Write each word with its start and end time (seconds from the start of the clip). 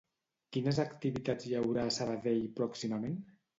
Quines 0.55 0.79
activitats 0.83 1.47
hi 1.51 1.55
haurà 1.61 1.85
a 1.85 1.93
Sabadell 1.99 2.43
pròximament? 2.59 3.25